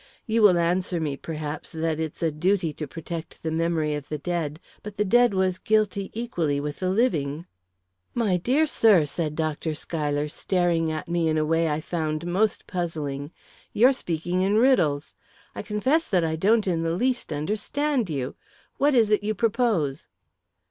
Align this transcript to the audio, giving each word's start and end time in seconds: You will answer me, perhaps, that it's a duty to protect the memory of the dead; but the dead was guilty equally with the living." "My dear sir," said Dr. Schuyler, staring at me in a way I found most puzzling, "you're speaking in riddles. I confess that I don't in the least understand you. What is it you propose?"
You 0.25 0.41
will 0.41 0.57
answer 0.57 0.99
me, 0.99 1.15
perhaps, 1.15 1.71
that 1.73 1.99
it's 1.99 2.23
a 2.23 2.31
duty 2.31 2.73
to 2.73 2.87
protect 2.87 3.43
the 3.43 3.51
memory 3.51 3.93
of 3.93 4.09
the 4.09 4.17
dead; 4.17 4.59
but 4.81 4.97
the 4.97 5.05
dead 5.05 5.35
was 5.35 5.59
guilty 5.59 6.09
equally 6.15 6.59
with 6.59 6.79
the 6.79 6.89
living." 6.89 7.45
"My 8.15 8.37
dear 8.37 8.65
sir," 8.65 9.05
said 9.05 9.35
Dr. 9.35 9.75
Schuyler, 9.75 10.27
staring 10.27 10.91
at 10.91 11.07
me 11.07 11.27
in 11.29 11.37
a 11.37 11.45
way 11.45 11.69
I 11.69 11.81
found 11.81 12.25
most 12.25 12.65
puzzling, 12.65 13.29
"you're 13.73 13.93
speaking 13.93 14.41
in 14.41 14.57
riddles. 14.57 15.13
I 15.53 15.61
confess 15.61 16.09
that 16.09 16.23
I 16.23 16.35
don't 16.35 16.65
in 16.65 16.81
the 16.81 16.93
least 16.95 17.31
understand 17.31 18.09
you. 18.09 18.33
What 18.77 18.95
is 18.95 19.11
it 19.11 19.23
you 19.23 19.35
propose?" 19.35 20.07